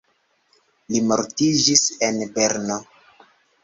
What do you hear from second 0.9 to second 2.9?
Li mortiĝis en Berno.